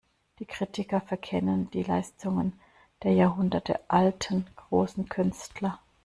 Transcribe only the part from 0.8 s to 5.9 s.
verkennen die Leistungen der jahrhundertealten, großen Künstler.